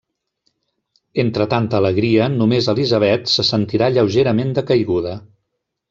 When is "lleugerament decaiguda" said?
3.99-5.19